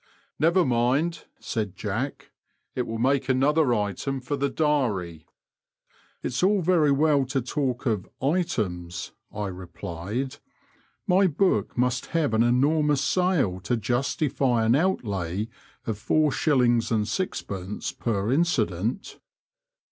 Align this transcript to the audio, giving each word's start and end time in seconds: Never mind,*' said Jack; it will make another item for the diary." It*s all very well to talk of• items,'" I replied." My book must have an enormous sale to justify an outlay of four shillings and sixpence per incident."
Never 0.39 0.65
mind,*' 0.65 1.25
said 1.39 1.75
Jack; 1.75 2.31
it 2.73 2.87
will 2.87 2.97
make 2.97 3.29
another 3.29 3.71
item 3.71 4.19
for 4.19 4.35
the 4.35 4.49
diary." 4.49 5.27
It*s 6.23 6.41
all 6.41 6.63
very 6.63 6.91
well 6.91 7.23
to 7.27 7.39
talk 7.39 7.85
of• 7.85 8.07
items,'" 8.35 9.11
I 9.31 9.45
replied." 9.45 10.37
My 11.15 11.27
book 11.27 11.77
must 11.77 12.07
have 12.17 12.33
an 12.33 12.41
enormous 12.41 13.03
sale 13.03 13.59
to 13.59 13.77
justify 13.77 14.65
an 14.65 14.73
outlay 14.73 15.49
of 15.85 15.99
four 15.99 16.31
shillings 16.31 16.89
and 16.91 17.07
sixpence 17.07 17.91
per 17.91 18.31
incident." 18.31 19.19